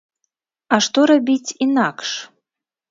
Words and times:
А 0.77 0.81
што 0.87 1.05
рабіць 1.11 1.55
інакш? 1.69 2.19